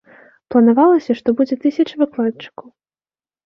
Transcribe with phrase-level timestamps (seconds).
[0.55, 2.67] Планавалася, што будзе тысяча выкладчыкаў.